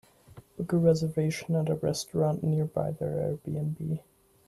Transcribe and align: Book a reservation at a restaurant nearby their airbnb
Book 0.57 0.73
a 0.73 0.77
reservation 0.77 1.55
at 1.55 1.69
a 1.69 1.75
restaurant 1.75 2.43
nearby 2.43 2.89
their 2.89 3.37
airbnb 3.37 3.99